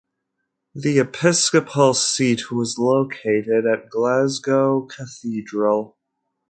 The 0.73 0.97
episcopal 0.97 1.93
seat 1.93 2.51
was 2.51 2.79
located 2.79 3.67
at 3.67 3.91
Glasgow 3.91 4.81
Cathedral. 4.87 5.95